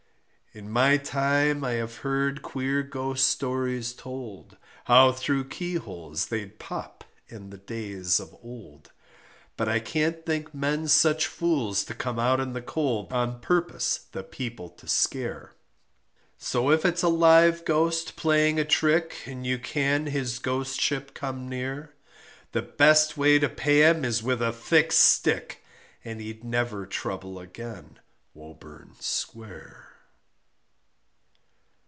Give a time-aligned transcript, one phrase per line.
[0.53, 7.05] In my time I have heard queer ghost stories told, How through keyholes they'd pop
[7.29, 8.91] in the days of old,
[9.55, 13.97] But I can't think men such fools to come out in the cold, On purpose
[14.11, 15.53] the people to scare;
[16.37, 21.47] So if it's a live ghost playing a trick, And you can his Ghostship come
[21.47, 21.95] near,
[22.51, 25.63] The best way to pay him is with a thick stick,
[26.03, 27.99] And he'd never trouble again
[28.33, 29.87] Woburn Square.